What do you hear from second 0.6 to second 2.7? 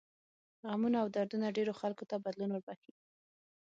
غمونه او دردونه ډېرو خلکو ته بدلون